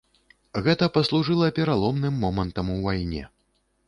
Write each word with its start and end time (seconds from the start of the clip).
Гэта 0.67 0.87
паслужыла 0.95 1.49
пераломным 1.59 2.17
момантам 2.23 2.73
у 2.77 2.79
вайне. 2.87 3.23